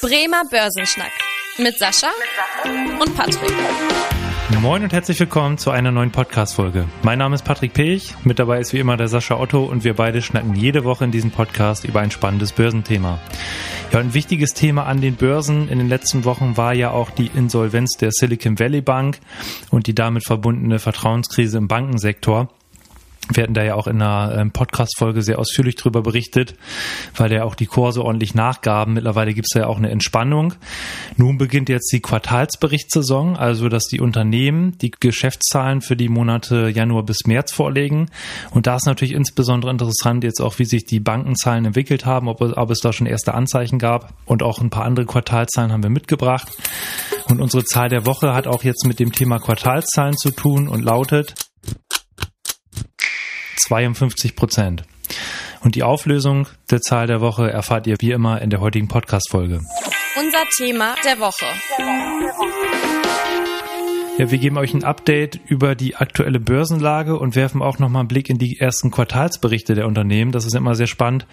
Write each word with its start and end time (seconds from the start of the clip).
Bremer 0.00 0.44
Börsenschnack 0.48 1.10
mit 1.58 1.76
Sascha 1.76 2.06
und 3.00 3.16
Patrick. 3.16 3.52
Moin 4.60 4.84
und 4.84 4.92
herzlich 4.92 5.18
willkommen 5.18 5.58
zu 5.58 5.72
einer 5.72 5.90
neuen 5.90 6.12
Podcast-Folge. 6.12 6.86
Mein 7.02 7.18
Name 7.18 7.34
ist 7.34 7.44
Patrick 7.44 7.72
Pech, 7.72 8.14
mit 8.22 8.38
dabei 8.38 8.60
ist 8.60 8.72
wie 8.72 8.78
immer 8.78 8.96
der 8.96 9.08
Sascha 9.08 9.36
Otto 9.40 9.64
und 9.64 9.82
wir 9.82 9.94
beide 9.94 10.22
schnacken 10.22 10.54
jede 10.54 10.84
Woche 10.84 11.04
in 11.04 11.10
diesem 11.10 11.32
Podcast 11.32 11.84
über 11.84 11.98
ein 11.98 12.12
spannendes 12.12 12.52
Börsenthema. 12.52 13.18
Ja, 13.92 13.98
ein 13.98 14.14
wichtiges 14.14 14.54
Thema 14.54 14.86
an 14.86 15.00
den 15.00 15.16
Börsen 15.16 15.68
in 15.68 15.78
den 15.78 15.88
letzten 15.88 16.24
Wochen 16.24 16.56
war 16.56 16.74
ja 16.74 16.92
auch 16.92 17.10
die 17.10 17.32
Insolvenz 17.34 17.96
der 17.96 18.12
Silicon 18.12 18.60
Valley 18.60 18.82
Bank 18.82 19.18
und 19.70 19.88
die 19.88 19.96
damit 19.96 20.24
verbundene 20.24 20.78
Vertrauenskrise 20.78 21.58
im 21.58 21.66
Bankensektor. 21.66 22.48
Wir 23.32 23.42
hatten 23.42 23.54
da 23.54 23.62
ja 23.62 23.74
auch 23.74 23.86
in 23.86 24.00
einer 24.00 24.34
ähm, 24.38 24.52
Podcast-Folge 24.52 25.22
sehr 25.22 25.38
ausführlich 25.38 25.76
drüber 25.76 26.02
berichtet, 26.02 26.54
weil 27.16 27.32
ja 27.32 27.44
auch 27.44 27.54
die 27.54 27.66
Kurse 27.66 28.02
ordentlich 28.02 28.34
nachgaben. 28.34 28.94
Mittlerweile 28.94 29.34
gibt 29.34 29.48
es 29.50 29.58
ja 29.58 29.66
auch 29.66 29.76
eine 29.76 29.90
Entspannung. 29.90 30.54
Nun 31.16 31.36
beginnt 31.36 31.68
jetzt 31.68 31.92
die 31.92 32.00
Quartalsberichtssaison, 32.00 33.36
also 33.36 33.68
dass 33.68 33.84
die 33.84 34.00
Unternehmen 34.00 34.78
die 34.78 34.90
Geschäftszahlen 34.90 35.82
für 35.82 35.96
die 35.96 36.08
Monate 36.08 36.68
Januar 36.68 37.02
bis 37.02 37.26
März 37.26 37.52
vorlegen. 37.52 38.08
Und 38.50 38.66
da 38.66 38.76
ist 38.76 38.86
natürlich 38.86 39.14
insbesondere 39.14 39.70
interessant 39.70 40.24
jetzt 40.24 40.40
auch, 40.40 40.58
wie 40.58 40.64
sich 40.64 40.86
die 40.86 41.00
Bankenzahlen 41.00 41.66
entwickelt 41.66 42.06
haben, 42.06 42.28
ob, 42.28 42.40
ob 42.40 42.70
es 42.70 42.80
da 42.80 42.92
schon 42.92 43.06
erste 43.06 43.34
Anzeichen 43.34 43.78
gab. 43.78 44.14
Und 44.24 44.42
auch 44.42 44.60
ein 44.60 44.70
paar 44.70 44.84
andere 44.84 45.04
Quartalzahlen 45.06 45.72
haben 45.72 45.82
wir 45.82 45.90
mitgebracht. 45.90 46.48
Und 47.28 47.40
unsere 47.40 47.64
Zahl 47.64 47.90
der 47.90 48.06
Woche 48.06 48.32
hat 48.32 48.46
auch 48.46 48.64
jetzt 48.64 48.86
mit 48.86 48.98
dem 48.98 49.12
Thema 49.12 49.38
Quartalszahlen 49.38 50.16
zu 50.16 50.30
tun 50.30 50.66
und 50.68 50.82
lautet 50.82 51.34
52 53.58 54.36
Prozent. 54.36 54.84
Und 55.60 55.74
die 55.74 55.82
Auflösung 55.82 56.46
der 56.70 56.80
Zahl 56.80 57.06
der 57.06 57.20
Woche 57.20 57.50
erfahrt 57.50 57.86
ihr 57.86 57.96
wie 58.00 58.12
immer 58.12 58.40
in 58.40 58.50
der 58.50 58.60
heutigen 58.60 58.88
Podcast-Folge. 58.88 59.60
Unser 60.16 60.44
Thema 60.56 60.94
der 61.04 61.18
Woche. 61.18 61.46
Ja, 64.18 64.32
wir 64.32 64.38
geben 64.38 64.58
euch 64.58 64.74
ein 64.74 64.82
Update 64.82 65.38
über 65.46 65.76
die 65.76 65.94
aktuelle 65.94 66.40
Börsenlage 66.40 67.16
und 67.16 67.36
werfen 67.36 67.62
auch 67.62 67.78
nochmal 67.78 68.00
einen 68.00 68.08
Blick 68.08 68.28
in 68.28 68.36
die 68.36 68.58
ersten 68.58 68.90
Quartalsberichte 68.90 69.76
der 69.76 69.86
Unternehmen. 69.86 70.32
Das 70.32 70.44
ist 70.44 70.56
immer 70.56 70.74
sehr 70.74 70.88
spannend, 70.88 71.24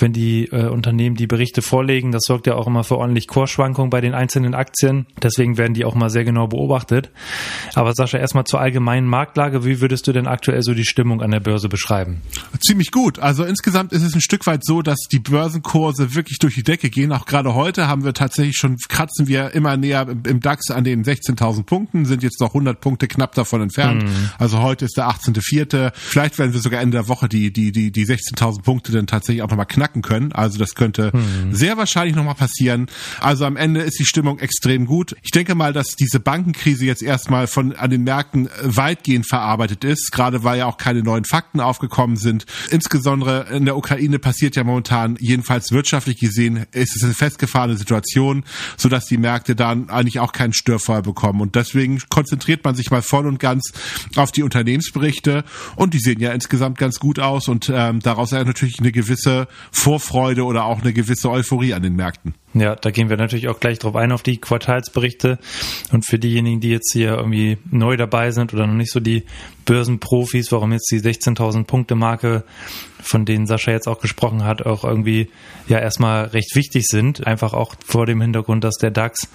wenn 0.00 0.12
die 0.12 0.46
äh, 0.46 0.66
Unternehmen 0.66 1.14
die 1.14 1.28
Berichte 1.28 1.62
vorlegen. 1.62 2.10
Das 2.10 2.24
sorgt 2.26 2.48
ja 2.48 2.56
auch 2.56 2.66
immer 2.66 2.82
für 2.82 2.98
ordentlich 2.98 3.28
Kursschwankungen 3.28 3.88
bei 3.88 4.00
den 4.00 4.14
einzelnen 4.14 4.52
Aktien. 4.56 5.06
Deswegen 5.22 5.58
werden 5.58 5.74
die 5.74 5.84
auch 5.84 5.94
mal 5.94 6.10
sehr 6.10 6.24
genau 6.24 6.48
beobachtet. 6.48 7.12
Aber 7.74 7.94
Sascha, 7.94 8.18
erstmal 8.18 8.42
zur 8.42 8.58
allgemeinen 8.58 9.06
Marktlage. 9.06 9.64
Wie 9.64 9.80
würdest 9.80 10.08
du 10.08 10.12
denn 10.12 10.26
aktuell 10.26 10.62
so 10.62 10.74
die 10.74 10.86
Stimmung 10.86 11.22
an 11.22 11.30
der 11.30 11.38
Börse 11.38 11.68
beschreiben? 11.68 12.20
Ziemlich 12.58 12.90
gut. 12.90 13.20
Also 13.20 13.44
insgesamt 13.44 13.92
ist 13.92 14.02
es 14.02 14.12
ein 14.12 14.20
Stück 14.20 14.44
weit 14.48 14.64
so, 14.64 14.82
dass 14.82 14.98
die 15.12 15.20
Börsenkurse 15.20 16.16
wirklich 16.16 16.40
durch 16.40 16.56
die 16.56 16.64
Decke 16.64 16.90
gehen. 16.90 17.12
Auch 17.12 17.26
gerade 17.26 17.54
heute 17.54 17.86
haben 17.86 18.02
wir 18.02 18.12
tatsächlich 18.12 18.56
schon, 18.56 18.76
kratzen 18.88 19.28
wir 19.28 19.54
immer 19.54 19.76
näher 19.76 20.08
im 20.08 20.40
DAX 20.40 20.72
an 20.72 20.82
den 20.82 21.04
16.000 21.04 21.62
Punkten, 21.62 22.04
sind 22.06 22.23
jetzt 22.24 22.40
noch 22.40 22.48
100 22.48 22.80
Punkte 22.80 23.08
knapp 23.08 23.34
davon 23.34 23.62
entfernt. 23.62 24.04
Mhm. 24.04 24.30
Also 24.38 24.60
heute 24.60 24.84
ist 24.84 24.96
der 24.96 25.08
18.04. 25.08 25.92
Vielleicht 25.94 26.38
werden 26.38 26.52
wir 26.52 26.60
sogar 26.60 26.80
Ende 26.80 26.96
der 26.96 27.08
Woche 27.08 27.28
die, 27.28 27.52
die, 27.52 27.72
die, 27.72 27.90
die 27.90 28.06
16.000 28.06 28.62
Punkte 28.62 28.92
dann 28.92 29.06
tatsächlich 29.06 29.42
auch 29.42 29.50
nochmal 29.50 29.66
knacken 29.66 30.02
können. 30.02 30.32
Also 30.32 30.58
das 30.58 30.74
könnte 30.74 31.12
mhm. 31.14 31.54
sehr 31.54 31.76
wahrscheinlich 31.76 32.16
nochmal 32.16 32.34
passieren. 32.34 32.86
Also 33.20 33.44
am 33.44 33.56
Ende 33.56 33.80
ist 33.80 33.98
die 33.98 34.04
Stimmung 34.04 34.38
extrem 34.38 34.86
gut. 34.86 35.16
Ich 35.22 35.30
denke 35.30 35.54
mal, 35.54 35.72
dass 35.72 35.88
diese 35.88 36.20
Bankenkrise 36.20 36.84
jetzt 36.84 37.02
erstmal 37.02 37.46
von 37.46 37.72
an 37.74 37.90
den 37.90 38.04
Märkten 38.04 38.48
weitgehend 38.62 39.28
verarbeitet 39.28 39.84
ist, 39.84 40.12
gerade 40.12 40.44
weil 40.44 40.58
ja 40.58 40.66
auch 40.66 40.76
keine 40.76 41.02
neuen 41.02 41.24
Fakten 41.24 41.60
aufgekommen 41.60 42.16
sind. 42.16 42.46
Insbesondere 42.70 43.46
in 43.50 43.64
der 43.64 43.76
Ukraine 43.76 44.18
passiert 44.18 44.56
ja 44.56 44.64
momentan, 44.64 45.16
jedenfalls 45.20 45.70
wirtschaftlich 45.70 46.18
gesehen, 46.18 46.66
ist 46.72 46.96
es 46.96 47.04
eine 47.04 47.14
festgefahrene 47.14 47.76
Situation, 47.76 48.44
sodass 48.76 49.06
die 49.06 49.18
Märkte 49.18 49.56
dann 49.56 49.90
eigentlich 49.90 50.20
auch 50.20 50.32
keinen 50.32 50.52
Störfall 50.52 51.02
bekommen. 51.02 51.40
Und 51.40 51.54
deswegen 51.54 52.00
konzentriert 52.14 52.62
man 52.62 52.76
sich 52.76 52.92
mal 52.92 53.02
voll 53.02 53.26
und 53.26 53.40
ganz 53.40 53.72
auf 54.14 54.30
die 54.30 54.44
Unternehmensberichte 54.44 55.42
und 55.74 55.94
die 55.94 55.98
sehen 55.98 56.20
ja 56.20 56.30
insgesamt 56.30 56.78
ganz 56.78 57.00
gut 57.00 57.18
aus 57.18 57.48
und 57.48 57.72
ähm, 57.74 57.98
daraus 57.98 58.30
natürlich 58.30 58.78
eine 58.78 58.92
gewisse 58.92 59.48
Vorfreude 59.72 60.44
oder 60.44 60.64
auch 60.64 60.80
eine 60.80 60.92
gewisse 60.92 61.28
Euphorie 61.28 61.74
an 61.74 61.82
den 61.82 61.96
Märkten. 61.96 62.34
Ja, 62.54 62.76
da 62.76 62.90
gehen 62.90 63.10
wir 63.10 63.16
natürlich 63.16 63.48
auch 63.48 63.58
gleich 63.58 63.80
drauf 63.80 63.96
ein 63.96 64.12
auf 64.12 64.22
die 64.22 64.38
Quartalsberichte. 64.38 65.38
Und 65.92 66.06
für 66.06 66.20
diejenigen, 66.20 66.60
die 66.60 66.70
jetzt 66.70 66.92
hier 66.92 67.16
irgendwie 67.16 67.58
neu 67.70 67.96
dabei 67.96 68.30
sind 68.30 68.54
oder 68.54 68.66
noch 68.66 68.74
nicht 68.74 68.92
so 68.92 69.00
die 69.00 69.24
Börsenprofis, 69.64 70.52
warum 70.52 70.72
jetzt 70.72 70.90
die 70.90 71.00
16.000 71.00 71.64
Punkte 71.64 71.96
Marke, 71.96 72.44
von 73.00 73.24
denen 73.24 73.46
Sascha 73.46 73.70
jetzt 73.70 73.86
auch 73.86 74.00
gesprochen 74.00 74.44
hat, 74.44 74.64
auch 74.64 74.84
irgendwie 74.84 75.28
ja 75.68 75.78
erstmal 75.78 76.26
recht 76.26 76.54
wichtig 76.54 76.86
sind. 76.86 77.26
Einfach 77.26 77.52
auch 77.52 77.74
vor 77.84 78.06
dem 78.06 78.20
Hintergrund, 78.20 78.64
dass 78.64 78.76
der 78.76 78.90
DAX 78.90 79.28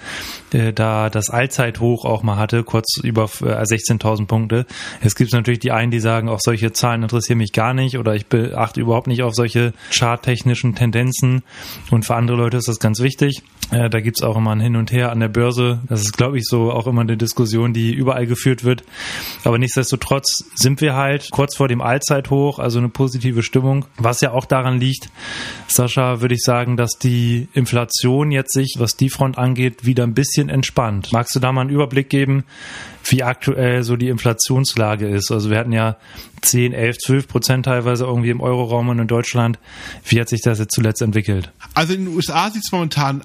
äh, 0.54 0.74
da 0.74 1.10
das 1.10 1.30
Allzeithoch 1.30 2.06
auch 2.06 2.24
mal 2.24 2.38
hatte, 2.38 2.64
kurz 2.64 2.98
über 3.04 3.26
äh, 3.42 3.62
16.000 3.62 4.26
Punkte. 4.26 4.66
Es 5.02 5.16
gibt 5.16 5.34
natürlich 5.34 5.60
die 5.60 5.72
einen, 5.72 5.92
die 5.92 6.00
sagen, 6.00 6.30
auch 6.30 6.40
solche 6.42 6.72
Zahlen 6.72 7.04
interessieren 7.04 7.38
mich 7.38 7.54
gar 7.54 7.74
nicht 7.74 7.98
oder 7.98 8.16
ich 8.16 8.26
beachte 8.28 8.82
überhaupt 8.82 9.08
nicht 9.08 9.22
auf 9.22 9.36
solche 9.36 9.74
charttechnischen 9.92 10.74
Tendenzen. 10.74 11.44
Und 11.92 12.06
für 12.06 12.16
andere 12.16 12.38
Leute 12.38 12.58
ist 12.58 12.68
das 12.68 12.80
ganz 12.80 13.00
wichtig 13.00 13.09
richtig. 13.10 13.42
Äh, 13.72 13.90
da 13.90 14.00
gibt's 14.00 14.24
auch 14.24 14.36
immer 14.36 14.52
ein 14.52 14.60
Hin 14.60 14.76
und 14.76 14.92
Her 14.92 15.12
an 15.12 15.20
der 15.20 15.28
Börse. 15.28 15.80
Das 15.88 16.02
ist, 16.02 16.18
glaube 16.18 16.38
ich, 16.38 16.46
so 16.46 16.72
auch 16.72 16.88
immer 16.88 17.02
eine 17.02 17.18
Diskussion, 17.18 17.74
die 17.74 17.94
überall 17.94 18.26
geführt 18.26 18.64
wird. 18.64 18.84
Aber 19.44 19.60
nichtsdestotrotz 19.60 20.46
sind 20.56 20.82
wir 20.82 20.96
halt 20.96 21.30
kurz 21.32 21.56
vor 21.56 21.68
dem 21.68 21.82
Allzeithoch, 21.82 22.60
also 22.60 22.80
eine 22.80 22.90
positive 22.90 23.44
Stimmung. 23.44 23.86
Was 23.98 24.22
ja 24.22 24.32
auch 24.32 24.46
daran 24.46 24.80
liegt, 24.80 25.10
Sascha, 25.68 26.22
würde 26.22 26.36
ich 26.36 26.42
sagen, 26.42 26.78
dass 26.78 26.98
die 26.98 27.48
Inflation 27.54 28.32
jetzt 28.32 28.54
sich, 28.54 28.76
was 28.80 28.96
die 28.96 29.10
Front 29.10 29.38
angeht, 29.38 29.86
wieder 29.86 30.04
ein 30.04 30.14
bisschen 30.14 30.50
entspannt. 30.50 31.10
Magst 31.12 31.36
du 31.36 31.40
da 31.40 31.52
mal 31.52 31.62
einen 31.62 31.70
Überblick 31.70 32.10
geben, 32.10 32.46
wie 33.06 33.24
aktuell 33.24 33.84
so 33.84 33.96
die 33.96 34.10
Inflationslage 34.10 35.08
ist? 35.08 35.32
Also 35.32 35.50
wir 35.50 35.58
hatten 35.58 35.72
ja 35.72 35.98
10, 36.42 36.74
11, 36.74 36.98
12 36.98 37.28
Prozent 37.28 37.66
teilweise 37.66 38.06
irgendwie 38.06 38.30
im 38.30 38.42
Euroraum 38.42 38.90
und 38.90 39.00
in 39.00 39.08
Deutschland. 39.08 39.60
Wie 40.06 40.20
hat 40.20 40.30
sich 40.30 40.42
das 40.42 40.60
jetzt 40.60 40.74
zuletzt 40.74 41.02
entwickelt? 41.02 41.52
Also 41.74 41.94
in 41.94 42.06
den 42.06 42.16
USA 42.16 42.50
sieht 42.50 42.64
es 42.64 42.72
momentan 42.72 43.24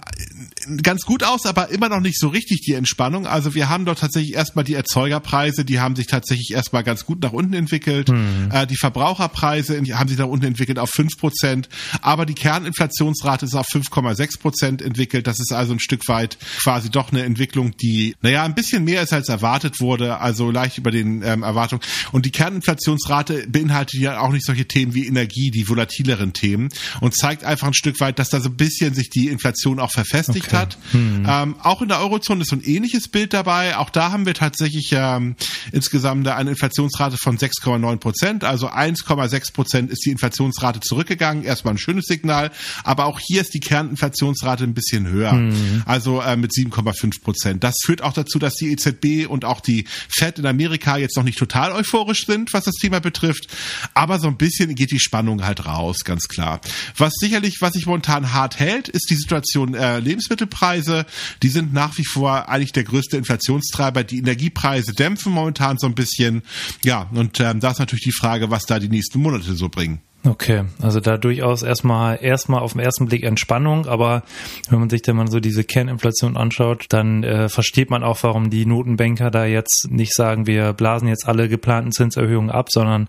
ganz 0.83 1.03
gut 1.03 1.23
aus, 1.23 1.47
aber 1.47 1.71
immer 1.71 1.89
noch 1.89 2.01
nicht 2.01 2.19
so 2.19 2.29
richtig 2.29 2.61
die 2.61 2.75
Entspannung. 2.75 3.27
Also 3.27 3.55
wir 3.55 3.69
haben 3.69 3.85
dort 3.85 3.99
tatsächlich 3.99 4.35
erstmal 4.35 4.65
die 4.65 4.75
Erzeugerpreise, 4.75 5.65
die 5.65 5.81
haben 5.81 5.97
sich 5.97 6.07
tatsächlich 6.07 6.53
erstmal 6.53 6.83
ganz 6.83 7.05
gut 7.05 7.23
nach 7.23 7.33
unten 7.33 7.55
entwickelt. 7.55 8.09
Mhm. 8.09 8.51
Äh, 8.53 8.67
die 8.67 8.77
Verbraucherpreise 8.77 9.81
haben 9.93 10.09
sich 10.09 10.19
nach 10.19 10.27
unten 10.27 10.47
entwickelt 10.47 10.79
auf 10.79 10.91
fünf 10.91 11.17
Prozent, 11.19 11.69
aber 12.01 12.27
die 12.27 12.35
Kerninflationsrate 12.35 13.47
ist 13.47 13.55
auf 13.55 13.67
5,6 13.67 14.39
Prozent 14.39 14.83
entwickelt. 14.83 15.27
Das 15.27 15.41
ist 15.41 15.53
also 15.53 15.73
ein 15.73 15.81
Stück 15.81 16.07
weit 16.09 16.39
quasi 16.63 16.91
doch 16.91 17.13
eine 17.13 17.23
Entwicklung, 17.23 17.77
die, 17.77 18.15
naja, 18.23 18.45
ein 18.45 18.55
bisschen 18.55 18.85
mehr 18.85 19.03
ist 19.03 19.13
als 19.13 19.29
erwartet 19.29 19.81
wurde, 19.81 20.21
also 20.21 20.51
leicht 20.51 20.79
über 20.79 20.91
den 20.91 21.23
ähm, 21.23 21.43
Erwartungen. 21.43 21.83
Und 22.13 22.27
die 22.27 22.31
Kerninflationsrate 22.31 23.47
beinhaltet 23.49 24.01
ja 24.01 24.21
auch 24.21 24.33
nicht 24.33 24.45
solche 24.45 24.67
Themen 24.67 24.95
wie 24.95 25.07
Energie, 25.07 25.51
die 25.51 25.69
volatileren 25.69 26.33
Themen 26.33 26.69
und 27.01 27.15
zeigt 27.17 27.45
einfach 27.45 27.67
ein 27.67 27.75
Stück 27.75 28.01
weit, 28.01 28.19
dass 28.19 28.29
da 28.31 28.41
so 28.41 28.49
ein 28.49 28.57
bisschen 28.57 28.95
sich 28.95 29.11
die 29.11 29.29
Inflation 29.29 29.79
auch 29.79 29.91
verfestigt 29.91 30.47
okay. 30.47 30.54
Hat. 30.55 30.79
Hm. 30.93 31.27
Ähm, 31.29 31.57
auch 31.63 31.83
in 31.83 31.89
der 31.89 32.01
Eurozone 32.01 32.43
ist 32.43 32.51
so 32.51 32.57
ein 32.57 32.63
ähnliches 32.63 33.09
Bild 33.09 33.33
dabei. 33.33 33.77
Auch 33.77 33.91
da 33.91 34.13
haben 34.13 34.27
wir 34.27 34.35
tatsächlich 34.35 34.91
ähm, 34.93 35.37
insgesamt 35.73 36.27
eine 36.29 36.51
Inflationsrate 36.51 37.17
von 37.17 37.39
6,9 37.39 37.97
Prozent. 37.97 38.45
Also 38.45 38.69
1,6 38.69 39.53
Prozent 39.53 39.91
ist 39.91 40.05
die 40.05 40.11
Inflationsrate 40.11 40.81
zurückgegangen. 40.81 41.45
Erstmal 41.45 41.75
ein 41.75 41.79
schönes 41.79 42.07
Signal. 42.07 42.51
Aber 42.83 43.07
auch 43.07 43.19
hier 43.21 43.41
ist 43.41 43.55
die 43.55 43.61
Kerninflationsrate 43.61 44.65
ein 44.65 44.75
bisschen 44.75 45.09
höher. 45.09 45.33
Hm. 45.33 45.83
Also 45.87 46.21
äh, 46.21 46.37
mit 46.37 46.53
7,5 46.53 47.23
Prozent. 47.23 47.65
Das 47.65 47.75
führt 47.85 48.03
auch 48.03 48.13
dazu, 48.13 48.39
dass 48.39 48.55
die 48.55 48.73
EZB 48.73 49.29
und 49.29 49.45
auch 49.45 49.61
die 49.61 49.87
Fed 50.09 50.39
in 50.39 50.47
Amerika 50.47 50.97
jetzt 50.97 51.17
noch 51.17 51.25
nicht 51.25 51.39
total 51.39 51.73
euphorisch 51.73 52.27
sind, 52.27 52.53
was 52.53 52.65
das 52.65 52.75
Thema 52.75 53.01
betrifft. 53.01 53.49
Aber 53.95 54.19
so 54.19 54.29
ein 54.29 54.37
bisschen 54.37 54.75
geht 54.75 54.91
die 54.91 55.01
Spannung 55.01 55.45
halt 55.45 55.67
raus, 55.67 55.99
ganz 56.05 56.29
klar. 56.29 56.61
Was 56.97 57.13
sicherlich, 57.17 57.59
was 57.61 57.75
sich 57.75 57.87
momentan 57.87 58.33
hart 58.33 58.59
hält, 58.59 58.89
ist 58.89 59.09
die 59.11 59.17
Situation 59.17 59.75
äh, 59.75 59.99
Lebensmittelpreise. 60.45 61.07
Die 61.43 61.49
sind 61.49 61.73
nach 61.73 61.97
wie 61.99 62.05
vor 62.05 62.49
eigentlich 62.49 62.73
der 62.73 62.85
größte 62.85 63.17
Inflationstreiber. 63.17 64.05
Die 64.05 64.19
Energiepreise 64.19 64.93
dämpfen 64.93 65.33
momentan 65.33 65.79
so 65.79 65.87
ein 65.87 65.95
bisschen. 65.95 66.43
Ja, 66.83 67.09
und 67.13 67.41
ähm, 67.41 67.61
da 67.61 67.71
ist 67.71 67.79
natürlich 67.79 68.05
die 68.05 68.13
Frage, 68.13 68.51
was 68.51 68.65
da 68.67 68.79
die 68.79 68.89
nächsten 68.89 69.21
Monate 69.21 69.55
so 69.55 69.69
bringen. 69.69 70.01
Okay, 70.27 70.65
also 70.81 71.01
da 71.01 71.19
durchaus 71.19 71.63
erstmal 71.63 72.19
erstmal 72.23 72.61
auf 72.61 72.73
den 72.73 72.81
ersten 72.81 73.07
Blick 73.07 73.25
Entspannung, 73.25 73.87
aber 73.87 74.23
wenn 74.71 74.81
man 74.81 74.91
sich 74.91 75.03
dann 75.03 75.17
mal 75.17 75.31
so 75.31 75.41
diese 75.41 75.65
Kerninflation 75.65 76.37
anschaut, 76.37 76.87
dann 76.89 77.23
äh, 77.23 77.49
versteht 77.49 77.91
man 77.91 78.03
auch, 78.03 78.23
warum 78.23 78.51
die 78.51 78.67
Notenbanker 78.67 79.31
da 79.31 79.45
jetzt 79.45 79.89
nicht 79.91 80.15
sagen, 80.15 80.47
wir 80.47 80.73
blasen 80.73 81.09
jetzt 81.09 81.29
alle 81.29 81.49
geplanten 81.49 81.93
Zinserhöhungen 81.93 82.51
ab, 82.51 82.71
sondern 82.71 83.09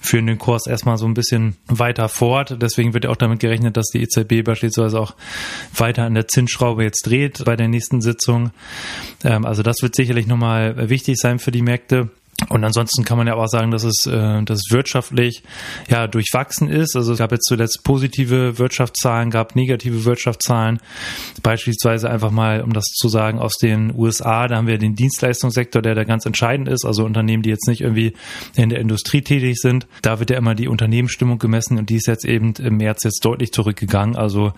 führen 0.00 0.26
den 0.26 0.38
Kurs 0.38 0.66
erstmal 0.66 0.98
so 0.98 1.06
ein 1.06 1.14
bisschen 1.14 1.56
weiter 1.66 2.08
fort. 2.08 2.56
Deswegen 2.60 2.94
wird 2.94 3.04
ja 3.04 3.10
auch 3.10 3.16
damit 3.16 3.40
gerechnet, 3.40 3.76
dass 3.76 3.86
die 3.88 4.02
EZB 4.02 4.44
beispielsweise 4.44 5.00
auch 5.00 5.14
weiter 5.74 6.04
an 6.04 6.14
der 6.14 6.28
Zinsschraube 6.28 6.82
jetzt 6.84 7.06
dreht 7.06 7.44
bei 7.44 7.56
der 7.56 7.68
nächsten 7.68 8.00
Sitzung. 8.00 8.50
Ähm, 9.24 9.44
also 9.44 9.62
das 9.62 9.82
wird 9.82 9.94
sicherlich 9.94 10.26
nochmal 10.26 10.88
wichtig 10.88 11.16
sein 11.18 11.38
für 11.38 11.50
die 11.50 11.62
Märkte. 11.62 12.10
Und 12.48 12.64
ansonsten 12.64 13.04
kann 13.04 13.18
man 13.18 13.26
ja 13.26 13.34
auch 13.34 13.46
sagen, 13.46 13.70
dass 13.70 13.84
es, 13.84 14.06
äh, 14.06 14.42
dass 14.42 14.58
es 14.58 14.72
wirtschaftlich 14.72 15.42
ja 15.88 16.06
durchwachsen 16.06 16.68
ist. 16.68 16.96
Also 16.96 17.12
es 17.12 17.18
gab 17.18 17.32
jetzt 17.32 17.46
zuletzt 17.46 17.82
positive 17.84 18.58
Wirtschaftszahlen, 18.58 19.30
gab 19.30 19.56
negative 19.56 20.04
Wirtschaftszahlen. 20.04 20.80
Beispielsweise 21.42 22.10
einfach 22.10 22.30
mal, 22.30 22.62
um 22.62 22.72
das 22.72 22.84
zu 22.84 23.08
sagen, 23.08 23.38
aus 23.38 23.56
den 23.56 23.94
USA, 23.94 24.48
da 24.48 24.56
haben 24.56 24.66
wir 24.66 24.78
den 24.78 24.94
Dienstleistungssektor, 24.94 25.82
der 25.82 25.94
da 25.94 26.04
ganz 26.04 26.26
entscheidend 26.26 26.68
ist. 26.68 26.84
Also 26.84 27.04
Unternehmen, 27.04 27.42
die 27.42 27.50
jetzt 27.50 27.68
nicht 27.68 27.80
irgendwie 27.80 28.14
in 28.54 28.68
der 28.68 28.80
Industrie 28.80 29.22
tätig 29.22 29.60
sind. 29.60 29.86
Da 30.02 30.18
wird 30.18 30.30
ja 30.30 30.38
immer 30.38 30.54
die 30.54 30.68
Unternehmensstimmung 30.68 31.38
gemessen 31.38 31.78
und 31.78 31.90
die 31.90 31.96
ist 31.96 32.06
jetzt 32.06 32.24
eben 32.24 32.54
im 32.54 32.76
März 32.76 33.04
jetzt 33.04 33.24
deutlich 33.24 33.52
zurückgegangen. 33.52 34.16
Also 34.16 34.52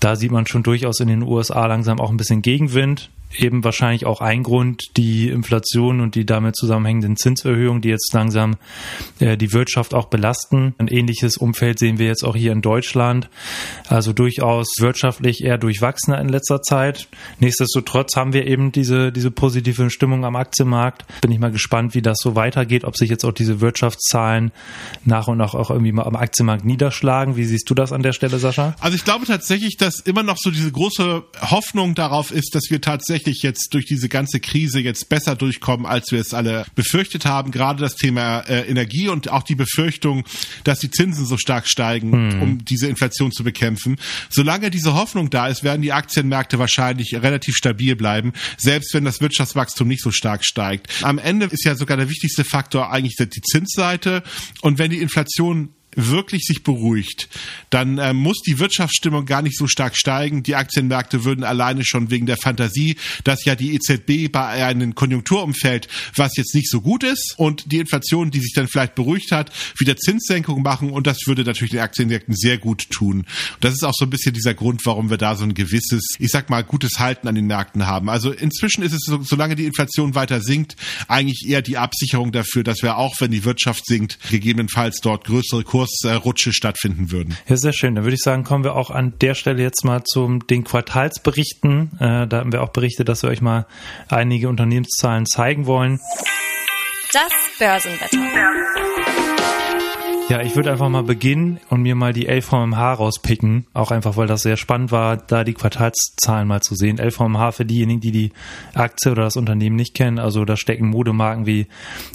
da 0.00 0.16
sieht 0.16 0.32
man 0.32 0.46
schon 0.46 0.62
durchaus 0.62 1.00
in 1.00 1.08
den 1.08 1.22
USA 1.22 1.66
langsam 1.66 2.00
auch 2.00 2.10
ein 2.10 2.16
bisschen 2.16 2.42
Gegenwind 2.42 3.10
eben 3.36 3.62
wahrscheinlich 3.64 4.06
auch 4.06 4.20
ein 4.20 4.42
Grund 4.42 4.96
die 4.96 5.28
Inflation 5.28 6.00
und 6.00 6.14
die 6.14 6.26
damit 6.26 6.56
zusammenhängenden 6.56 7.16
Zinserhöhungen, 7.16 7.80
die 7.80 7.88
jetzt 7.88 8.12
langsam 8.12 8.56
äh, 9.20 9.36
die 9.36 9.52
Wirtschaft 9.52 9.94
auch 9.94 10.06
belasten. 10.06 10.74
Ein 10.78 10.88
ähnliches 10.88 11.36
Umfeld 11.36 11.78
sehen 11.78 11.98
wir 11.98 12.06
jetzt 12.06 12.24
auch 12.24 12.34
hier 12.34 12.52
in 12.52 12.62
Deutschland. 12.62 13.28
Also 13.88 14.12
durchaus 14.12 14.68
wirtschaftlich 14.78 15.44
eher 15.44 15.58
durchwachsener 15.58 16.20
in 16.20 16.28
letzter 16.28 16.62
Zeit. 16.62 17.08
Nichtsdestotrotz 17.38 18.16
haben 18.16 18.32
wir 18.32 18.46
eben 18.46 18.72
diese, 18.72 19.12
diese 19.12 19.30
positive 19.30 19.90
Stimmung 19.90 20.24
am 20.24 20.36
Aktienmarkt. 20.36 21.04
Bin 21.20 21.30
ich 21.30 21.38
mal 21.38 21.52
gespannt, 21.52 21.94
wie 21.94 22.02
das 22.02 22.18
so 22.20 22.34
weitergeht, 22.34 22.84
ob 22.84 22.96
sich 22.96 23.10
jetzt 23.10 23.24
auch 23.24 23.32
diese 23.32 23.60
Wirtschaftszahlen 23.60 24.50
nach 25.04 25.28
und 25.28 25.38
nach 25.38 25.54
auch 25.54 25.70
irgendwie 25.70 25.92
mal 25.92 26.04
am 26.04 26.16
Aktienmarkt 26.16 26.64
niederschlagen. 26.64 27.36
Wie 27.36 27.44
siehst 27.44 27.70
du 27.70 27.74
das 27.74 27.92
an 27.92 28.02
der 28.02 28.12
Stelle, 28.12 28.38
Sascha? 28.38 28.74
Also 28.80 28.96
ich 28.96 29.04
glaube 29.04 29.26
tatsächlich, 29.26 29.76
dass 29.76 30.00
immer 30.00 30.22
noch 30.22 30.36
so 30.38 30.50
diese 30.50 30.72
große 30.72 31.22
Hoffnung 31.42 31.94
darauf 31.94 32.32
ist, 32.32 32.54
dass 32.54 32.64
wir 32.70 32.80
tatsächlich 32.80 33.19
tatsächlich 33.20 33.42
jetzt 33.42 33.74
durch 33.74 33.84
diese 33.84 34.08
ganze 34.08 34.40
Krise 34.40 34.80
jetzt 34.80 35.08
besser 35.08 35.36
durchkommen, 35.36 35.86
als 35.86 36.10
wir 36.10 36.20
es 36.20 36.32
alle 36.32 36.64
befürchtet 36.74 37.26
haben. 37.26 37.50
Gerade 37.50 37.80
das 37.80 37.96
Thema 37.96 38.40
äh, 38.40 38.68
Energie 38.68 39.08
und 39.08 39.30
auch 39.30 39.42
die 39.42 39.54
Befürchtung, 39.54 40.24
dass 40.64 40.80
die 40.80 40.90
Zinsen 40.90 41.26
so 41.26 41.36
stark 41.36 41.68
steigen, 41.68 42.12
hm. 42.12 42.42
um 42.42 42.64
diese 42.64 42.86
Inflation 42.86 43.30
zu 43.30 43.44
bekämpfen. 43.44 43.96
Solange 44.30 44.70
diese 44.70 44.94
Hoffnung 44.94 45.28
da 45.30 45.48
ist, 45.48 45.62
werden 45.62 45.82
die 45.82 45.92
Aktienmärkte 45.92 46.58
wahrscheinlich 46.58 47.14
relativ 47.14 47.56
stabil 47.56 47.94
bleiben, 47.94 48.32
selbst 48.56 48.94
wenn 48.94 49.04
das 49.04 49.20
Wirtschaftswachstum 49.20 49.88
nicht 49.88 50.02
so 50.02 50.10
stark 50.10 50.44
steigt. 50.44 50.88
Am 51.02 51.18
Ende 51.18 51.46
ist 51.46 51.64
ja 51.64 51.74
sogar 51.74 51.96
der 51.96 52.08
wichtigste 52.08 52.44
Faktor 52.44 52.90
eigentlich 52.90 53.16
die 53.16 53.42
Zinsseite. 53.42 54.22
Und 54.62 54.78
wenn 54.78 54.90
die 54.90 54.98
Inflation 54.98 55.70
wirklich 55.96 56.44
sich 56.44 56.62
beruhigt, 56.62 57.28
dann 57.70 57.98
äh, 57.98 58.12
muss 58.12 58.40
die 58.46 58.58
Wirtschaftsstimmung 58.58 59.26
gar 59.26 59.42
nicht 59.42 59.56
so 59.56 59.66
stark 59.66 59.96
steigen. 59.96 60.42
Die 60.42 60.54
Aktienmärkte 60.54 61.24
würden 61.24 61.44
alleine 61.44 61.84
schon 61.84 62.10
wegen 62.10 62.26
der 62.26 62.36
Fantasie, 62.36 62.96
dass 63.24 63.44
ja 63.44 63.56
die 63.56 63.74
EZB 63.74 64.30
bei 64.30 64.64
einem 64.64 64.94
Konjunkturumfeld, 64.94 65.88
was 66.14 66.36
jetzt 66.36 66.54
nicht 66.54 66.70
so 66.70 66.80
gut 66.80 67.02
ist 67.02 67.34
und 67.36 67.72
die 67.72 67.78
Inflation, 67.78 68.30
die 68.30 68.40
sich 68.40 68.52
dann 68.54 68.68
vielleicht 68.68 68.94
beruhigt 68.94 69.32
hat, 69.32 69.50
wieder 69.78 69.96
Zinssenkung 69.96 70.62
machen 70.62 70.90
und 70.90 71.06
das 71.06 71.18
würde 71.26 71.42
natürlich 71.42 71.72
den 71.72 71.80
Aktienmärkten 71.80 72.34
sehr 72.34 72.58
gut 72.58 72.88
tun. 72.90 73.26
Das 73.60 73.72
ist 73.72 73.82
auch 73.82 73.94
so 73.94 74.06
ein 74.06 74.10
bisschen 74.10 74.32
dieser 74.32 74.54
Grund, 74.54 74.86
warum 74.86 75.10
wir 75.10 75.18
da 75.18 75.34
so 75.34 75.44
ein 75.44 75.54
gewisses, 75.54 76.14
ich 76.18 76.30
sag 76.30 76.50
mal, 76.50 76.62
gutes 76.62 76.98
Halten 76.98 77.26
an 77.26 77.34
den 77.34 77.46
Märkten 77.46 77.86
haben. 77.86 78.08
Also 78.08 78.30
inzwischen 78.30 78.82
ist 78.82 78.92
es 78.92 79.02
so, 79.04 79.22
solange 79.22 79.56
die 79.56 79.66
Inflation 79.66 80.14
weiter 80.14 80.40
sinkt, 80.40 80.76
eigentlich 81.08 81.46
eher 81.48 81.62
die 81.62 81.78
Absicherung 81.78 82.30
dafür, 82.30 82.62
dass 82.62 82.82
wir 82.82 82.96
auch, 82.96 83.14
wenn 83.20 83.32
die 83.32 83.44
Wirtschaft 83.44 83.86
sinkt, 83.86 84.18
gegebenenfalls 84.30 85.00
dort 85.02 85.24
größere 85.24 85.64
Kurse 85.64 85.79
Kursrutsche 85.80 86.52
stattfinden 86.52 87.10
würden. 87.10 87.36
Ja, 87.48 87.56
sehr 87.56 87.72
schön. 87.72 87.94
Dann 87.94 88.04
würde 88.04 88.14
ich 88.14 88.22
sagen, 88.22 88.44
kommen 88.44 88.64
wir 88.64 88.74
auch 88.74 88.90
an 88.90 89.14
der 89.20 89.34
Stelle 89.34 89.62
jetzt 89.62 89.84
mal 89.84 90.02
zu 90.04 90.38
den 90.50 90.64
Quartalsberichten. 90.64 91.92
Äh, 91.98 92.26
da 92.26 92.38
haben 92.38 92.52
wir 92.52 92.62
auch 92.62 92.70
berichtet, 92.70 93.08
dass 93.08 93.22
wir 93.22 93.30
euch 93.30 93.40
mal 93.40 93.66
einige 94.08 94.48
Unternehmenszahlen 94.48 95.26
zeigen 95.26 95.66
wollen. 95.66 96.00
Das 97.12 97.32
Börsenwetter. 97.58 99.29
Ja, 100.30 100.42
ich 100.42 100.54
würde 100.54 100.70
einfach 100.70 100.88
mal 100.88 101.02
beginnen 101.02 101.58
und 101.70 101.82
mir 101.82 101.96
mal 101.96 102.12
die 102.12 102.28
LVMH 102.28 102.92
rauspicken. 102.92 103.66
Auch 103.74 103.90
einfach, 103.90 104.16
weil 104.16 104.28
das 104.28 104.42
sehr 104.42 104.56
spannend 104.56 104.92
war, 104.92 105.16
da 105.16 105.42
die 105.42 105.54
Quartalszahlen 105.54 106.46
mal 106.46 106.60
zu 106.60 106.76
sehen. 106.76 106.98
LVMH 106.98 107.50
für 107.50 107.64
diejenigen, 107.64 108.00
die 108.00 108.12
die 108.12 108.32
Aktie 108.72 109.10
oder 109.10 109.24
das 109.24 109.36
Unternehmen 109.36 109.74
nicht 109.74 109.92
kennen. 109.92 110.20
Also 110.20 110.44
da 110.44 110.56
stecken 110.56 110.86
Modemarken 110.86 111.46
wie 111.46 111.66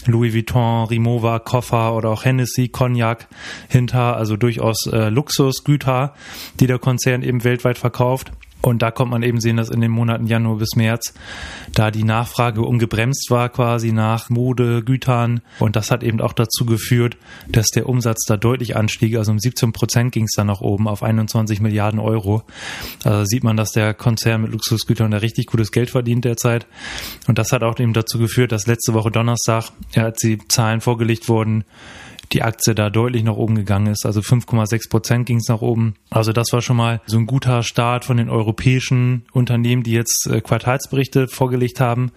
Louis 0.06 0.34
Vuitton, 0.34 0.88
Rimowa, 0.88 1.40
Koffer 1.40 1.94
oder 1.94 2.08
auch 2.08 2.24
Hennessy, 2.24 2.70
Cognac 2.70 3.28
hinter. 3.68 4.16
Also 4.16 4.38
durchaus 4.38 4.88
äh, 4.88 5.10
Luxusgüter, 5.10 6.14
die 6.62 6.68
der 6.68 6.80
Konzern 6.80 7.22
eben 7.22 7.44
weltweit 7.44 7.78
verkauft. 7.78 8.32
Und 8.66 8.82
da 8.82 8.90
kommt 8.90 9.12
man 9.12 9.22
eben 9.22 9.40
sehen, 9.40 9.58
dass 9.58 9.70
in 9.70 9.80
den 9.80 9.92
Monaten 9.92 10.26
Januar 10.26 10.58
bis 10.58 10.76
März 10.76 11.14
da 11.72 11.92
die 11.92 12.04
Nachfrage 12.04 12.64
ungebremst 12.64 13.30
war 13.30 13.50
quasi 13.50 13.92
nach 13.92 14.32
Mode, 14.32 14.82
Gütern. 14.84 15.42
Und 15.60 15.76
das 15.76 15.92
hat 15.92 16.02
eben 16.02 16.20
auch 16.20 16.34
dazu 16.34 16.66
geführt, 16.66 17.16
dass 17.48 17.68
der 17.68 17.88
Umsatz 17.88 18.26
da 18.26 18.38
deutlich 18.38 18.76
anstieg. 18.76 19.18
Also 19.18 19.32
um 19.32 19.38
17 19.38 19.72
Prozent 19.72 20.14
ging 20.14 20.24
es 20.24 20.34
dann 20.36 20.48
nach 20.48 20.62
oben 20.62 20.88
auf 20.88 21.04
21 21.04 21.62
Milliarden 21.62 22.00
Euro. 22.00 22.42
Also 23.04 23.26
sieht 23.26 23.44
man, 23.44 23.56
dass 23.56 23.72
der 23.72 23.94
Konzern 23.94 24.42
mit 24.42 24.52
Luxusgütern 24.52 25.12
da 25.12 25.18
richtig 25.18 25.46
gutes 25.46 25.72
Geld 25.72 25.92
verdient 25.92 26.26
derzeit. 26.26 26.66
Und 27.28 27.38
das 27.38 27.52
hat 27.52 27.62
auch 27.62 27.78
eben 27.78 27.94
dazu 27.94 28.18
geführt, 28.18 28.52
dass 28.52 28.66
letzte 28.66 28.96
Woche 28.96 29.12
Donnerstag, 29.12 29.66
ja, 29.94 30.06
als 30.06 30.18
die 30.22 30.40
Zahlen 30.48 30.82
vorgelegt 30.82 31.30
wurden, 31.30 31.66
die 32.32 32.42
Aktie 32.42 32.76
da 32.76 32.90
deutlich 32.90 33.24
nach 33.24 33.36
oben 33.36 33.56
gegangen 33.56 33.88
ist. 33.88 34.06
Also 34.06 34.22
5,6 34.22 34.90
Prozent 34.90 35.26
ging 35.26 35.38
es 35.38 35.48
nach 35.48 35.62
oben. 35.62 35.96
Also 36.10 36.34
das 36.34 36.52
war 36.52 36.62
schon 36.62 36.78
mal 36.78 37.02
so 37.06 37.18
ein 37.18 37.26
guter 37.26 37.64
Start 37.64 38.06
von 38.06 38.18
den 38.18 38.30
europäischen 38.30 39.26
Unternehmen, 39.32 39.84
die 39.84 39.94
jetzt 39.94 40.28
äh, 40.28 40.42
Quartalsberichte 40.42 41.28
vorgelegt 41.28 41.80
haben. 41.80 42.12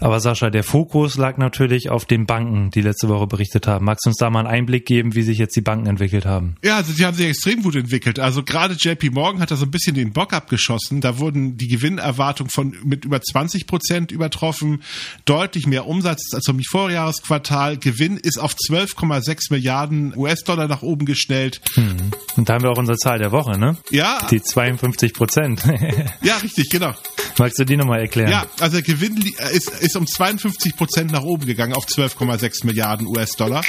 Aber 0.00 0.20
Sascha, 0.20 0.50
der 0.50 0.64
Fokus 0.64 1.16
lag 1.16 1.36
natürlich 1.36 1.90
auf 1.90 2.04
den 2.04 2.26
Banken, 2.26 2.70
die 2.70 2.80
letzte 2.80 3.08
Woche 3.08 3.26
berichtet 3.26 3.66
haben. 3.66 3.84
Magst 3.84 4.06
du 4.06 4.10
uns 4.10 4.16
da 4.16 4.30
mal 4.30 4.40
einen 4.40 4.48
Einblick 4.48 4.86
geben, 4.86 5.14
wie 5.14 5.22
sich 5.22 5.38
jetzt 5.38 5.54
die 5.56 5.60
Banken 5.60 5.86
entwickelt 5.86 6.24
haben? 6.24 6.56
Ja, 6.64 6.76
also 6.76 6.92
die 6.92 7.04
haben 7.04 7.16
sich 7.16 7.26
extrem 7.26 7.62
gut 7.62 7.76
entwickelt. 7.76 8.18
Also 8.18 8.42
gerade 8.42 8.74
JP 8.74 9.10
Morgan 9.10 9.40
hat 9.40 9.50
da 9.50 9.56
so 9.56 9.66
ein 9.66 9.70
bisschen 9.70 9.94
den 9.94 10.12
Bock 10.12 10.32
abgeschossen. 10.32 11.00
Da 11.00 11.18
wurden 11.18 11.56
die 11.56 11.68
Gewinnerwartungen 11.68 12.50
von 12.50 12.74
mit 12.82 13.04
über 13.04 13.20
20 13.20 13.66
Prozent 13.66 14.12
übertroffen, 14.12 14.82
deutlich 15.24 15.66
mehr 15.66 15.86
Umsatz 15.86 16.32
als 16.32 16.44
zum 16.44 16.60
Vorjahresquartal. 16.60 17.76
Gewinn 17.76 18.16
ist 18.16 18.38
auf 18.38 18.54
12,6 18.54 19.50
Milliarden 19.50 20.16
US-Dollar 20.16 20.68
nach 20.68 20.82
oben 20.82 21.04
gestellt. 21.04 21.60
Hm. 21.74 22.10
Und 22.36 22.48
da 22.48 22.54
haben 22.54 22.62
wir 22.62 22.70
auch 22.70 22.78
unsere 22.78 22.98
Zahl 22.98 23.18
der 23.18 23.32
Woche, 23.32 23.58
ne? 23.58 23.76
Ja. 23.90 24.26
Die 24.30 24.42
52 24.42 25.14
Prozent. 25.14 25.62
ja, 26.22 26.36
richtig, 26.36 26.70
genau. 26.70 26.94
Magst 27.38 27.58
du 27.58 27.64
die 27.64 27.76
nochmal 27.76 28.00
erklären? 28.00 28.30
Ja, 28.30 28.46
also 28.60 28.76
der 28.76 28.82
Gewinn 28.82 29.22
ist, 29.52 29.70
ist 29.80 29.96
um 29.96 30.06
52 30.06 30.76
Prozent 30.76 31.12
nach 31.12 31.22
oben 31.22 31.46
gegangen 31.46 31.74
auf 31.74 31.86
12,6 31.86 32.66
Milliarden 32.66 33.06
US-Dollar. 33.06 33.62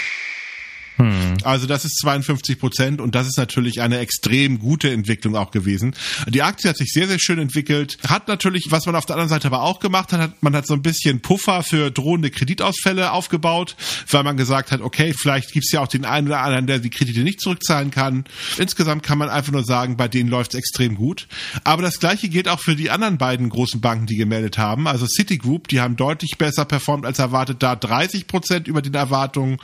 Hm. 0.97 1.37
Also 1.43 1.67
das 1.67 1.85
ist 1.85 1.97
52 1.99 2.59
Prozent 2.59 3.01
und 3.01 3.15
das 3.15 3.27
ist 3.27 3.37
natürlich 3.37 3.81
eine 3.81 3.99
extrem 3.99 4.59
gute 4.59 4.91
Entwicklung 4.91 5.35
auch 5.35 5.51
gewesen. 5.51 5.95
Die 6.27 6.43
Aktie 6.43 6.69
hat 6.69 6.77
sich 6.77 6.91
sehr, 6.91 7.07
sehr 7.07 7.19
schön 7.19 7.39
entwickelt. 7.39 7.97
Hat 8.07 8.27
natürlich, 8.27 8.67
was 8.69 8.85
man 8.85 8.95
auf 8.95 9.05
der 9.05 9.15
anderen 9.15 9.29
Seite 9.29 9.47
aber 9.47 9.61
auch 9.63 9.79
gemacht 9.79 10.13
hat, 10.13 10.41
man 10.41 10.55
hat 10.55 10.67
so 10.67 10.73
ein 10.73 10.81
bisschen 10.81 11.21
Puffer 11.21 11.63
für 11.63 11.91
drohende 11.91 12.29
Kreditausfälle 12.29 13.11
aufgebaut, 13.11 13.75
weil 14.09 14.23
man 14.23 14.37
gesagt 14.37 14.71
hat, 14.71 14.81
okay, 14.81 15.13
vielleicht 15.17 15.51
gibt 15.51 15.65
es 15.65 15.71
ja 15.71 15.81
auch 15.81 15.87
den 15.87 16.05
einen 16.05 16.27
oder 16.27 16.41
anderen, 16.41 16.67
der 16.67 16.79
die 16.79 16.89
Kredite 16.89 17.21
nicht 17.21 17.41
zurückzahlen 17.41 17.91
kann. 17.91 18.25
Insgesamt 18.57 19.03
kann 19.03 19.17
man 19.17 19.29
einfach 19.29 19.51
nur 19.51 19.63
sagen, 19.63 19.97
bei 19.97 20.07
denen 20.07 20.29
läuft 20.29 20.53
es 20.53 20.59
extrem 20.59 20.95
gut. 20.95 21.27
Aber 21.63 21.81
das 21.81 21.99
gleiche 21.99 22.29
gilt 22.29 22.47
auch 22.47 22.59
für 22.59 22.75
die 22.75 22.89
anderen 22.89 23.17
beiden 23.17 23.49
großen 23.49 23.81
Banken, 23.81 24.05
die 24.05 24.17
gemeldet 24.17 24.57
haben. 24.57 24.87
Also 24.87 25.05
Citigroup, 25.07 25.67
die 25.67 25.79
haben 25.79 25.95
deutlich 25.95 26.37
besser 26.37 26.65
performt 26.65 27.05
als 27.05 27.19
erwartet, 27.19 27.63
da 27.63 27.75
30 27.75 28.27
Prozent 28.27 28.67
über 28.67 28.81
den 28.81 28.93
Erwartungen 28.93 29.57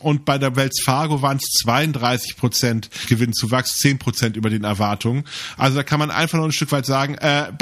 und 0.00 0.24
bei 0.24 0.38
der 0.38 0.51
Wells 0.56 0.82
Fargo 0.84 1.22
waren 1.22 1.38
es 1.38 1.48
32 1.62 2.36
Prozent 2.36 2.90
Gewinnzuwachs, 3.08 3.76
10 3.76 3.98
Prozent 3.98 4.36
über 4.36 4.50
den 4.50 4.64
Erwartungen. 4.64 5.24
Also 5.56 5.76
da 5.76 5.82
kann 5.82 5.98
man 5.98 6.10
einfach 6.10 6.38
noch 6.38 6.44
ein 6.44 6.52
Stück 6.52 6.72
weit 6.72 6.86
sagen, 6.86 7.14
äh, 7.14 7.52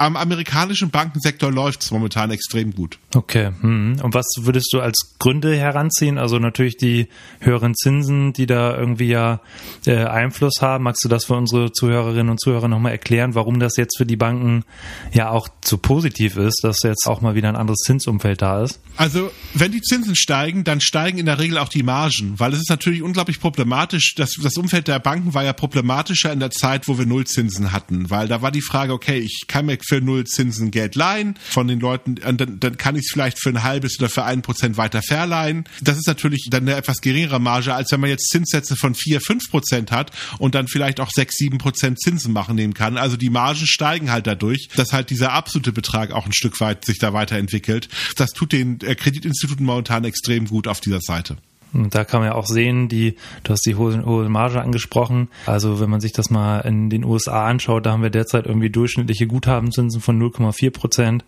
am 0.00 0.16
amerikanischen 0.16 0.90
Bankensektor 0.90 1.52
läuft 1.52 1.82
es 1.82 1.90
momentan 1.90 2.30
extrem 2.30 2.74
gut. 2.74 2.98
Okay. 3.14 3.50
Hm. 3.60 4.00
Und 4.02 4.14
was 4.14 4.26
würdest 4.38 4.72
du 4.72 4.80
als 4.80 5.16
Gründe 5.18 5.54
heranziehen? 5.54 6.16
Also 6.16 6.38
natürlich 6.38 6.78
die 6.78 7.08
höheren 7.40 7.74
Zinsen, 7.74 8.32
die 8.32 8.46
da 8.46 8.74
irgendwie 8.78 9.08
ja 9.08 9.40
äh, 9.86 10.04
Einfluss 10.04 10.62
haben. 10.62 10.84
Magst 10.84 11.04
du 11.04 11.08
das 11.10 11.26
für 11.26 11.34
unsere 11.34 11.72
Zuhörerinnen 11.72 12.30
und 12.30 12.40
Zuhörer 12.40 12.68
nochmal 12.68 12.92
erklären, 12.92 13.34
warum 13.34 13.60
das 13.60 13.76
jetzt 13.76 13.98
für 13.98 14.06
die 14.06 14.16
Banken 14.16 14.64
ja 15.12 15.28
auch 15.28 15.48
zu 15.60 15.76
positiv 15.76 16.38
ist, 16.38 16.60
dass 16.62 16.78
jetzt 16.82 17.06
auch 17.06 17.20
mal 17.20 17.34
wieder 17.34 17.50
ein 17.50 17.56
anderes 17.56 17.80
Zinsumfeld 17.80 18.40
da 18.40 18.62
ist? 18.62 18.80
Also 18.96 19.30
wenn 19.52 19.70
die 19.72 19.82
Zinsen 19.82 20.16
steigen, 20.16 20.64
dann 20.64 20.80
steigen 20.80 21.18
in 21.18 21.26
der 21.26 21.38
Regel 21.38 21.58
auch 21.58 21.68
die 21.68 21.82
Margen, 21.82 22.38
weil 22.38 22.54
es 22.54 22.60
ist 22.60 22.70
natürlich 22.70 23.02
unglaublich 23.02 23.38
problematisch. 23.38 24.14
Das, 24.16 24.32
das 24.42 24.56
Umfeld 24.56 24.88
der 24.88 24.98
Banken 24.98 25.34
war 25.34 25.44
ja 25.44 25.52
problematischer 25.52 26.32
in 26.32 26.40
der 26.40 26.50
Zeit, 26.50 26.88
wo 26.88 26.96
wir 26.96 27.04
Nullzinsen 27.04 27.72
hatten, 27.72 28.08
weil 28.08 28.28
da 28.28 28.40
war 28.40 28.50
die 28.50 28.62
Frage, 28.62 28.94
okay, 28.94 29.18
ich 29.18 29.42
kann 29.46 29.66
mir 29.66 29.74
für 29.90 30.00
null 30.00 30.24
Zinsen 30.24 30.70
Geld 30.70 30.94
leihen 30.94 31.34
von 31.42 31.66
den 31.66 31.80
Leuten, 31.80 32.14
dann, 32.14 32.60
dann 32.60 32.76
kann 32.76 32.94
ich 32.94 33.02
es 33.02 33.10
vielleicht 33.12 33.40
für 33.40 33.50
ein 33.50 33.64
halbes 33.64 33.98
oder 33.98 34.08
für 34.08 34.24
ein 34.24 34.40
Prozent 34.40 34.76
weiter 34.76 35.02
verleihen. 35.02 35.64
Das 35.80 35.98
ist 35.98 36.06
natürlich 36.06 36.46
dann 36.48 36.62
eine 36.62 36.76
etwas 36.76 37.00
geringere 37.00 37.40
Marge, 37.40 37.74
als 37.74 37.90
wenn 37.90 38.00
man 38.00 38.08
jetzt 38.08 38.30
Zinssätze 38.30 38.76
von 38.76 38.94
vier, 38.94 39.20
fünf 39.20 39.50
Prozent 39.50 39.90
hat 39.90 40.12
und 40.38 40.54
dann 40.54 40.68
vielleicht 40.68 41.00
auch 41.00 41.10
sechs, 41.10 41.36
sieben 41.36 41.58
Prozent 41.58 42.00
Zinsen 42.00 42.32
machen 42.32 42.54
nehmen 42.54 42.74
kann. 42.74 42.96
Also 42.96 43.16
die 43.16 43.30
Margen 43.30 43.66
steigen 43.66 44.12
halt 44.12 44.28
dadurch, 44.28 44.68
dass 44.76 44.92
halt 44.92 45.10
dieser 45.10 45.32
absolute 45.32 45.72
Betrag 45.72 46.12
auch 46.12 46.26
ein 46.26 46.32
Stück 46.32 46.60
weit 46.60 46.84
sich 46.84 46.98
da 46.98 47.12
weiterentwickelt. 47.12 47.88
Das 48.16 48.30
tut 48.30 48.52
den 48.52 48.80
äh, 48.82 48.94
Kreditinstituten 48.94 49.66
momentan 49.66 50.04
extrem 50.04 50.46
gut 50.46 50.68
auf 50.68 50.80
dieser 50.80 51.00
Seite. 51.00 51.36
Und 51.72 51.94
da 51.94 52.04
kann 52.04 52.20
man 52.20 52.30
ja 52.30 52.34
auch 52.34 52.46
sehen, 52.46 52.88
die, 52.88 53.16
du 53.44 53.52
hast 53.52 53.64
die 53.66 53.76
hohe, 53.76 54.04
hohe 54.04 54.28
Marge 54.28 54.60
angesprochen. 54.60 55.28
Also 55.46 55.80
wenn 55.80 55.90
man 55.90 56.00
sich 56.00 56.12
das 56.12 56.30
mal 56.30 56.60
in 56.60 56.90
den 56.90 57.04
USA 57.04 57.46
anschaut, 57.46 57.86
da 57.86 57.92
haben 57.92 58.02
wir 58.02 58.10
derzeit 58.10 58.46
irgendwie 58.46 58.70
durchschnittliche 58.70 59.26
Guthabenzinsen 59.26 60.00
von 60.00 60.20
0,4 60.20 60.70
Prozent 60.70 61.24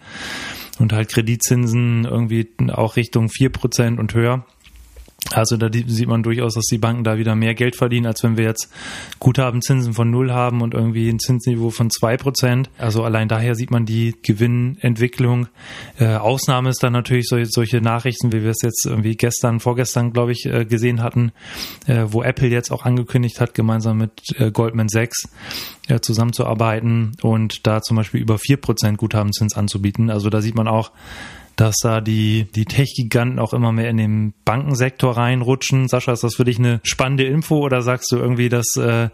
und 0.78 0.92
halt 0.92 1.08
Kreditzinsen 1.08 2.04
irgendwie 2.04 2.48
auch 2.72 2.96
Richtung 2.96 3.28
4 3.28 3.50
Prozent 3.50 3.98
und 3.98 4.14
höher. 4.14 4.44
Also 5.30 5.56
da 5.56 5.68
sieht 5.72 6.08
man 6.08 6.22
durchaus, 6.22 6.54
dass 6.54 6.66
die 6.66 6.78
Banken 6.78 7.04
da 7.04 7.16
wieder 7.16 7.34
mehr 7.34 7.54
Geld 7.54 7.76
verdienen, 7.76 8.06
als 8.06 8.22
wenn 8.22 8.36
wir 8.36 8.44
jetzt 8.44 8.68
Guthabenzinsen 9.18 9.94
von 9.94 10.10
null 10.10 10.32
haben 10.32 10.60
und 10.60 10.74
irgendwie 10.74 11.08
ein 11.08 11.20
Zinsniveau 11.20 11.70
von 11.70 11.90
zwei 11.90 12.16
Prozent. 12.16 12.68
Also 12.76 13.04
allein 13.04 13.28
daher 13.28 13.54
sieht 13.54 13.70
man 13.70 13.86
die 13.86 14.14
Gewinnentwicklung. 14.22 15.48
Äh, 15.98 16.16
Ausnahme 16.16 16.70
ist 16.70 16.82
dann 16.82 16.92
natürlich 16.92 17.28
solche, 17.28 17.46
solche 17.46 17.80
Nachrichten, 17.80 18.32
wie 18.32 18.42
wir 18.42 18.50
es 18.50 18.62
jetzt 18.62 18.84
irgendwie 18.84 19.16
gestern, 19.16 19.60
vorgestern, 19.60 20.12
glaube 20.12 20.32
ich, 20.32 20.44
äh, 20.46 20.64
gesehen 20.64 21.02
hatten, 21.02 21.32
äh, 21.86 22.04
wo 22.08 22.22
Apple 22.22 22.48
jetzt 22.48 22.70
auch 22.70 22.84
angekündigt 22.84 23.40
hat, 23.40 23.54
gemeinsam 23.54 23.98
mit 23.98 24.12
äh, 24.38 24.50
Goldman 24.50 24.88
Sachs 24.88 25.28
äh, 25.88 26.00
zusammenzuarbeiten 26.00 27.12
und 27.22 27.66
da 27.66 27.80
zum 27.80 27.96
Beispiel 27.96 28.20
über 28.20 28.38
vier 28.38 28.56
Prozent 28.56 28.98
Guthabenzins 28.98 29.56
anzubieten. 29.56 30.10
Also 30.10 30.30
da 30.30 30.40
sieht 30.40 30.56
man 30.56 30.68
auch, 30.68 30.90
dass 31.56 31.76
da 31.82 32.00
die, 32.00 32.46
die 32.54 32.64
Tech-Giganten 32.64 33.38
auch 33.38 33.52
immer 33.52 33.72
mehr 33.72 33.90
in 33.90 33.96
den 33.96 34.34
Bankensektor 34.44 35.16
reinrutschen. 35.16 35.88
Sascha, 35.88 36.12
ist 36.12 36.24
das 36.24 36.36
für 36.36 36.44
dich 36.44 36.58
eine 36.58 36.80
spannende 36.82 37.24
Info 37.24 37.58
oder 37.58 37.82
sagst 37.82 38.10
du 38.12 38.16
irgendwie, 38.16 38.48
dass, 38.48 38.76
äh, 38.76 39.08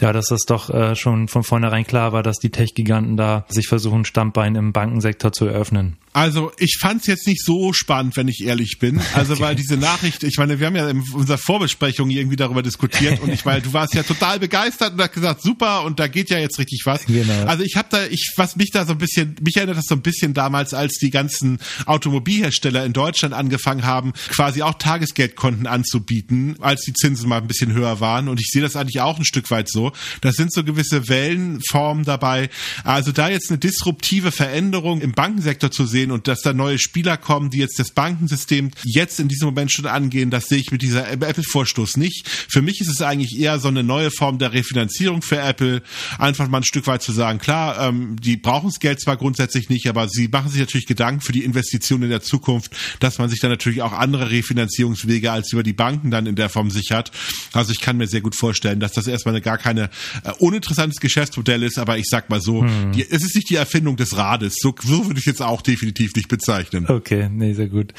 ja, 0.00 0.12
dass 0.12 0.26
das 0.28 0.42
doch 0.42 0.70
äh, 0.70 0.94
schon 0.94 1.28
von 1.28 1.42
vornherein 1.42 1.86
klar 1.86 2.12
war, 2.12 2.22
dass 2.22 2.38
die 2.38 2.50
Tech-Giganten 2.50 3.16
da 3.16 3.44
sich 3.48 3.68
versuchen, 3.68 4.04
Stammbein 4.04 4.54
im 4.54 4.72
Bankensektor 4.72 5.32
zu 5.32 5.46
eröffnen? 5.46 5.96
Also 6.16 6.50
ich 6.56 6.78
fand 6.80 7.02
es 7.02 7.08
jetzt 7.08 7.26
nicht 7.26 7.44
so 7.44 7.74
spannend, 7.74 8.16
wenn 8.16 8.26
ich 8.26 8.42
ehrlich 8.42 8.78
bin. 8.78 9.02
Also 9.12 9.34
okay. 9.34 9.42
weil 9.42 9.54
diese 9.54 9.76
Nachricht, 9.76 10.24
ich 10.24 10.38
meine, 10.38 10.58
wir 10.58 10.66
haben 10.66 10.76
ja 10.76 10.88
in 10.88 11.02
unserer 11.12 11.36
Vorbesprechung 11.36 12.08
irgendwie 12.08 12.36
darüber 12.36 12.62
diskutiert 12.62 13.20
und 13.20 13.30
ich 13.30 13.44
weil 13.44 13.60
du 13.60 13.74
warst 13.74 13.94
ja 13.94 14.02
total 14.02 14.38
begeistert 14.38 14.94
und 14.94 15.00
hast 15.02 15.12
gesagt, 15.12 15.42
super 15.42 15.84
und 15.84 16.00
da 16.00 16.08
geht 16.08 16.30
ja 16.30 16.38
jetzt 16.38 16.58
richtig 16.58 16.82
was. 16.84 17.04
Genau. 17.04 17.44
Also 17.44 17.64
ich 17.64 17.76
habe 17.76 17.88
da, 17.90 18.06
ich 18.06 18.32
was 18.36 18.56
mich 18.56 18.70
da 18.70 18.86
so 18.86 18.92
ein 18.92 18.98
bisschen, 18.98 19.36
mich 19.42 19.56
erinnert 19.56 19.76
das 19.76 19.84
so 19.88 19.94
ein 19.94 20.00
bisschen 20.00 20.32
damals, 20.32 20.72
als 20.72 20.94
die 20.94 21.10
ganzen 21.10 21.58
Automobilhersteller 21.84 22.84
in 22.84 22.92
Deutschland 22.92 23.34
angefangen 23.34 23.84
haben, 23.84 24.12
quasi 24.28 24.62
auch 24.62 24.74
Tagesgeldkonten 24.74 25.66
anzubieten, 25.66 26.56
als 26.60 26.82
die 26.82 26.92
Zinsen 26.92 27.28
mal 27.28 27.38
ein 27.38 27.46
bisschen 27.46 27.72
höher 27.72 28.00
waren. 28.00 28.28
Und 28.28 28.40
ich 28.40 28.48
sehe 28.50 28.62
das 28.62 28.76
eigentlich 28.76 29.00
auch 29.00 29.18
ein 29.18 29.24
Stück 29.24 29.50
weit 29.50 29.68
so. 29.68 29.92
Das 30.20 30.36
sind 30.36 30.52
so 30.52 30.64
gewisse 30.64 31.08
Wellenformen 31.08 32.04
dabei. 32.04 32.48
Also 32.84 33.12
da 33.12 33.28
jetzt 33.28 33.50
eine 33.50 33.58
disruptive 33.58 34.32
Veränderung 34.32 35.00
im 35.00 35.12
Bankensektor 35.12 35.70
zu 35.70 35.86
sehen, 35.86 36.10
und 36.10 36.28
dass 36.28 36.40
da 36.40 36.52
neue 36.52 36.78
Spieler 36.78 37.16
kommen, 37.16 37.50
die 37.50 37.58
jetzt 37.58 37.78
das 37.78 37.90
Bankensystem 37.90 38.70
jetzt 38.84 39.20
in 39.20 39.28
diesem 39.28 39.46
Moment 39.46 39.72
schon 39.72 39.86
angehen, 39.86 40.30
das 40.30 40.46
sehe 40.46 40.58
ich 40.58 40.70
mit 40.70 40.82
dieser 40.82 41.10
Apple-Vorstoß 41.10 41.96
nicht. 41.96 42.28
Für 42.28 42.62
mich 42.62 42.80
ist 42.80 42.88
es 42.88 43.02
eigentlich 43.02 43.38
eher 43.38 43.58
so 43.58 43.68
eine 43.68 43.82
neue 43.82 44.10
Form 44.10 44.38
der 44.38 44.52
Refinanzierung 44.52 45.22
für 45.22 45.38
Apple, 45.38 45.82
einfach 46.18 46.48
mal 46.48 46.58
ein 46.58 46.64
Stück 46.64 46.86
weit 46.86 47.02
zu 47.02 47.12
sagen, 47.12 47.38
klar, 47.38 47.88
ähm, 47.88 48.16
die 48.20 48.36
brauchen 48.36 48.68
das 48.68 48.80
Geld 48.80 49.00
zwar 49.00 49.16
grundsätzlich 49.16 49.68
nicht, 49.68 49.88
aber 49.88 50.08
sie 50.08 50.28
machen 50.28 50.50
sich 50.50 50.60
natürlich 50.60 50.86
Gedanken 50.86 51.20
für 51.20 51.32
die 51.32 51.44
Investition 51.66 52.02
in 52.02 52.10
der 52.10 52.22
Zukunft, 52.22 52.72
dass 53.00 53.18
man 53.18 53.28
sich 53.28 53.40
dann 53.40 53.50
natürlich 53.50 53.82
auch 53.82 53.92
andere 53.92 54.30
Refinanzierungswege 54.30 55.32
als 55.32 55.52
über 55.52 55.62
die 55.62 55.72
Banken 55.72 56.10
dann 56.10 56.26
in 56.26 56.36
der 56.36 56.48
Form 56.48 56.70
sichert. 56.70 57.10
Also 57.52 57.72
ich 57.72 57.80
kann 57.80 57.96
mir 57.96 58.06
sehr 58.06 58.20
gut 58.20 58.36
vorstellen, 58.36 58.80
dass 58.80 58.92
das 58.92 59.06
erstmal 59.06 59.34
eine 59.34 59.42
gar 59.42 59.58
keine 59.58 59.90
äh, 60.24 60.32
uninteressantes 60.38 61.00
Geschäftsmodell 61.00 61.62
ist, 61.62 61.78
aber 61.78 61.98
ich 61.98 62.06
sag 62.08 62.30
mal 62.30 62.40
so, 62.40 62.62
hm. 62.62 62.92
die, 62.92 63.02
es 63.02 63.24
ist 63.24 63.34
nicht 63.34 63.50
die 63.50 63.56
Erfindung 63.56 63.96
des 63.96 64.16
Rades. 64.16 64.56
So, 64.60 64.74
so 64.82 65.06
würde 65.06 65.18
ich 65.18 65.26
jetzt 65.26 65.42
auch 65.42 65.62
definitiv 65.62 66.14
nicht 66.14 66.28
bezeichnen. 66.28 66.86
Okay, 66.88 67.28
nee, 67.32 67.52
sehr 67.52 67.68
gut. 67.68 67.92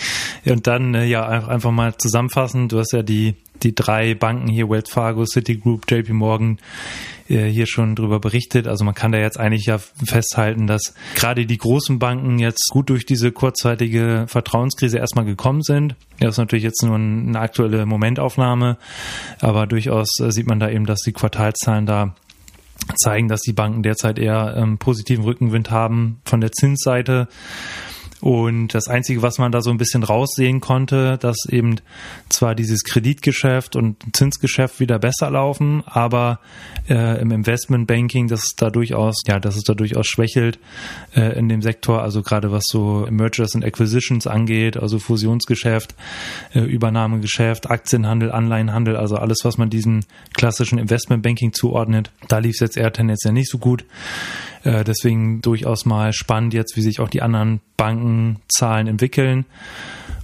Und 0.46 0.68
dann, 0.68 0.94
äh, 0.94 1.06
ja, 1.06 1.28
einfach 1.28 1.72
mal 1.72 1.98
zusammenfassen. 1.98 2.70
Du 2.70 2.80
hast 2.80 2.94
ja 2.94 3.04
die, 3.04 3.36
die 3.64 3.76
drei 3.76 4.16
Banken 4.16 4.48
hier, 4.48 4.70
Wells 4.70 4.90
Fargo, 4.90 5.26
Citigroup, 5.26 5.90
JP 5.90 6.14
Morgan, 6.14 6.60
äh, 7.30 7.46
hier 7.46 7.68
schon 7.68 7.96
drüber 7.96 8.20
berichtet. 8.20 8.68
Also 8.68 8.86
man 8.86 8.94
kann 8.94 9.12
da 9.12 9.18
jetzt 9.18 9.40
eigentlich 9.40 9.66
ja 9.66 9.78
festhalten, 9.78 10.68
dass 10.68 10.94
gerade 11.16 11.46
die 11.46 11.58
großen 11.58 12.00
Banken 12.00 12.40
jetzt 12.40 12.70
gut 12.72 12.90
durch 12.90 13.06
diese 13.06 13.32
kurzzeitige 13.32 14.26
Vertrauenskrise 14.28 14.98
erstmal 14.98 15.26
gekommen 15.26 15.62
sind. 15.62 15.96
Das 16.20 16.36
ist 16.36 16.38
natürlich 16.38 16.64
jetzt 16.64 16.84
nur 16.84 16.96
eine 16.96 17.40
aktuelle 17.40 17.86
Momentaufnahme, 17.86 18.78
aber 19.42 19.68
durchaus 19.68 20.10
äh, 20.22 20.32
sieht 20.32 20.48
man 20.48 20.60
da 20.60 20.70
eben, 20.70 20.86
dass 20.86 21.02
die 21.02 21.14
Quartalzahlen 21.14 21.86
da 21.86 22.16
zeigen, 22.96 23.28
dass 23.28 23.42
die 23.42 23.54
Banken 23.54 23.84
derzeit 23.84 24.20
eher 24.20 24.56
ähm, 24.58 24.78
positiven 24.78 25.24
Rückenwind 25.24 25.72
haben 25.72 26.22
von 26.24 26.42
der 26.42 26.52
Zinsseite 26.52 27.28
und 28.20 28.74
das 28.74 28.88
Einzige, 28.88 29.22
was 29.22 29.38
man 29.38 29.52
da 29.52 29.62
so 29.62 29.70
ein 29.70 29.78
bisschen 29.78 30.04
raussehen 30.04 30.60
konnte, 30.60 31.18
dass 31.20 31.38
eben 31.50 31.76
zwar 32.30 32.56
dieses 32.56 32.84
Kreditgeschäft 32.84 33.76
und 33.76 33.98
Zinsgeschäft 34.14 34.80
wieder 34.80 34.98
besser 34.98 35.30
laufen, 35.30 35.84
aber 35.86 36.40
äh, 36.90 37.22
im 37.22 37.32
Investmentbanking, 37.32 38.28
dass 38.28 38.44
es 38.44 38.56
da 38.56 38.72
durchaus, 38.72 39.22
ja, 39.28 39.40
dass 39.40 39.56
es 39.56 39.64
da 39.64 39.76
durchaus 39.76 40.08
schwächelt 40.08 40.58
äh, 41.16 41.38
in 41.38 41.48
dem 41.48 41.62
Sektor, 41.62 42.02
also 42.02 42.24
gerade 42.24 42.52
was 42.52 42.64
so 42.68 43.08
Mergers 43.10 43.54
and 43.54 43.64
Acquisitions 43.64 44.26
angeht, 44.26 44.78
also 44.78 44.98
Fusionsgeschäft, 44.98 45.94
äh, 46.56 46.62
Übernahmegeschäft, 46.62 47.70
Aktienhandel, 47.70 48.32
Anleihenhandel, 48.32 48.96
also 48.96 49.18
alles, 49.18 49.40
was 49.44 49.60
man 49.60 49.70
diesem 49.70 50.02
klassischen 50.34 50.80
Investmentbanking 50.80 51.54
zuordnet, 51.54 52.12
da 52.28 52.40
lief 52.40 52.56
es 52.56 52.62
jetzt 52.62 52.78
eher 52.78 52.92
tendenziell 52.92 53.34
nicht 53.34 53.50
so 53.50 53.60
gut. 53.60 53.86
Äh, 54.64 54.84
deswegen 54.84 55.42
durchaus 55.42 55.86
mal 55.86 56.14
spannend 56.14 56.54
jetzt, 56.54 56.76
wie 56.76 56.82
sich 56.82 57.00
auch 57.00 57.10
die 57.10 57.22
anderen 57.22 57.62
Bankenzahlen 58.08 58.88
entwickeln. 58.88 59.46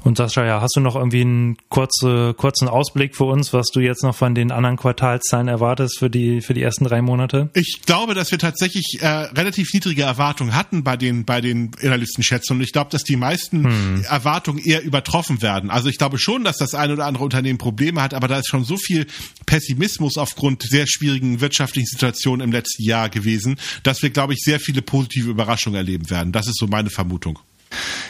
Und 0.04 0.18
Sascha, 0.18 0.46
ja, 0.46 0.60
hast 0.60 0.76
du 0.76 0.82
noch 0.82 0.98
irgendwie 0.98 1.22
einen 1.22 1.58
kurze, 1.70 2.34
kurzen 2.34 2.68
Ausblick 2.68 3.16
für 3.16 3.24
uns, 3.24 3.54
was 3.54 3.68
du 3.68 3.80
jetzt 3.80 4.04
noch 4.04 4.14
von 4.14 4.36
den 4.36 4.52
anderen 4.52 4.76
Quartalszahlen 4.76 5.48
erwartest 5.48 5.98
für 5.98 6.10
die, 6.10 6.42
für 6.42 6.54
die 6.54 6.62
ersten 6.62 6.84
drei 6.84 7.02
Monate? 7.02 7.50
Ich 7.54 7.84
glaube, 7.86 8.14
dass 8.14 8.30
wir 8.32 8.38
tatsächlich 8.38 8.98
äh, 9.00 9.08
relativ 9.08 9.74
niedrige 9.74 10.04
Erwartungen 10.04 10.56
hatten 10.56 10.84
bei 10.84 10.98
den, 10.98 11.24
bei 11.24 11.40
den 11.40 11.72
Analystenschätzungen. 11.82 12.60
Und 12.60 12.66
ich 12.66 12.74
glaube, 12.74 12.92
dass 12.92 13.04
die 13.04 13.16
meisten 13.16 13.64
hm. 13.64 14.04
Erwartungen 14.10 14.60
eher 14.60 14.84
übertroffen 14.84 15.42
werden. 15.42 15.70
Also 15.70 15.88
ich 15.88 15.98
glaube 15.98 16.20
schon, 16.20 16.44
dass 16.44 16.58
das 16.58 16.76
eine 16.76 16.94
oder 16.94 17.06
andere 17.06 17.24
Unternehmen 17.24 17.58
Probleme 17.58 18.02
hat, 18.02 18.14
aber 18.14 18.28
da 18.28 18.40
ist 18.40 18.50
schon 18.50 18.66
so 18.66 18.76
viel 18.76 19.08
Pessimismus 19.46 20.18
aufgrund 20.18 20.64
sehr 20.64 20.86
schwierigen 20.86 21.40
wirtschaftlichen 21.40 21.88
Situationen 21.88 22.42
im 22.42 22.52
letzten 22.52 22.84
Jahr 22.84 23.08
gewesen, 23.08 23.56
dass 23.84 24.02
wir, 24.02 24.10
glaube 24.10 24.34
ich, 24.34 24.40
sehr 24.42 24.60
viele 24.60 24.82
positive 24.82 25.30
Überraschungen 25.30 25.78
erleben 25.78 26.10
werden. 26.10 26.34
Das 26.34 26.48
ist 26.48 26.58
so 26.58 26.68
meine 26.68 26.90
Vermutung. 26.90 27.40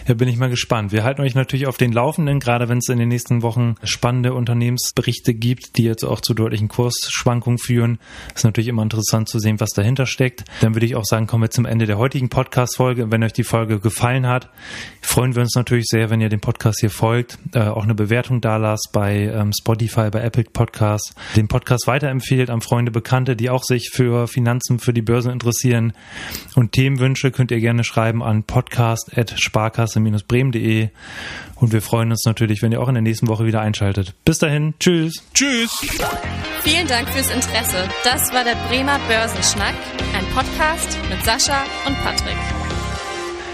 Ja, 0.08 0.14
bin 0.14 0.28
ich 0.28 0.38
mal 0.38 0.50
gespannt. 0.50 0.92
Wir 0.92 1.04
halten 1.04 1.22
euch 1.22 1.36
natürlich 1.36 1.68
auf 1.68 1.78
den 1.78 1.92
Laufenden, 1.92 2.40
gerade 2.40 2.70
wenn 2.70 2.80
es 2.80 2.90
in 2.90 3.00
den 3.00 3.10
nächsten 3.10 3.42
Wochen 3.42 3.76
spannende 3.84 4.34
Unternehmensberichte 4.34 5.34
gibt, 5.34 5.78
die 5.78 5.84
jetzt 5.84 6.04
auch 6.04 6.22
zu 6.22 6.34
deutlichen 6.34 6.68
Kursschwankungen 6.68 7.58
führen. 7.58 8.00
Ist 8.36 8.44
natürlich 8.44 8.68
immer 8.68 8.84
interessant 8.84 9.30
zu 9.30 9.40
sehen, 9.40 9.60
was 9.60 9.72
dahinter 9.72 10.06
steckt. 10.06 10.44
Dann 10.62 10.76
würde 10.76 10.86
ich 10.86 10.96
auch 10.96 11.06
sagen, 11.06 11.28
kommen 11.28 11.44
wir 11.44 11.52
zum 11.52 11.66
Ende 11.66 11.86
der 11.86 11.98
heutigen 11.98 12.30
Podcast-Folge. 12.30 13.12
Wenn 13.12 13.24
euch 13.24 13.34
die 13.34 13.44
Folge 13.44 13.80
gefallen 13.80 14.28
hat, 14.28 14.50
freuen 15.02 15.36
wir 15.36 15.42
uns 15.42 15.56
natürlich 15.56 15.86
sehr, 15.88 16.10
wenn 16.10 16.22
ihr 16.22 16.30
dem 16.30 16.42
Podcast 16.42 16.80
hier 16.80 16.90
folgt, 16.90 17.38
äh, 17.54 17.60
auch 17.60 17.84
eine 17.84 17.96
Bewertung 17.96 18.42
da 18.42 18.58
lasst 18.58 18.90
bei 18.92 19.32
ähm, 19.34 19.52
Spotify, 19.58 20.10
bei 20.10 20.22
Epic 20.22 20.50
Podcasts, 20.52 21.16
den 21.36 21.48
Podcast 21.48 21.88
weiterempfehlt 21.88 22.50
an 22.50 22.62
Freunde, 22.62 22.92
Bekannte, 22.92 23.36
die 23.36 23.50
auch 23.50 23.64
sich 23.64 23.90
für 23.92 24.28
Finanzen, 24.28 24.80
für 24.80 24.94
die 24.94 25.02
Börse 25.02 25.32
interessieren. 25.32 25.94
Und 26.56 26.74
Themenwünsche 26.74 27.32
könnt 27.32 27.52
ihr 27.52 27.60
gerne 27.60 27.84
schreiben 27.84 28.24
an 28.24 28.44
podcast.sparkasse-bremen.de 29.54 30.90
und 31.56 31.72
wir 31.72 31.82
freuen 31.82 32.12
uns 32.12 32.26
natürlich, 32.26 32.62
wenn 32.62 32.74
ihr 32.74 32.82
auch 32.82 32.90
in 32.90 32.96
der 32.96 33.04
nächsten 33.04 33.28
Woche 33.30 33.46
wieder 33.46 33.62
einschaltet. 33.62 34.14
Bis 34.26 34.40
dahin, 34.40 34.74
tschüss. 34.80 35.24
Tschüss. 35.34 35.72
Vielen 36.62 36.88
Dank 36.88 37.08
fürs 37.10 37.30
Interesse. 37.30 37.88
Das 38.04 38.34
war 38.34 38.44
der 38.44 38.56
Bremer 38.68 39.00
Börsenschnack, 39.08 39.76
ein 40.14 40.26
Podcast 40.34 40.98
mit 41.10 41.24
Sascha 41.24 41.64
und 41.86 41.96
Patrick. 42.04 42.63